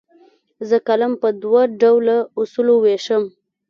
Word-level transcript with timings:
زه 0.67 0.77
کالم 0.87 1.13
په 1.21 1.29
دوه 1.41 1.61
ډوله 1.79 2.17
اصولو 2.39 2.75
ویشم. 2.83 3.23